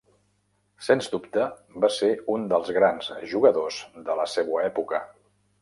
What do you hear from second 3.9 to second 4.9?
de la seua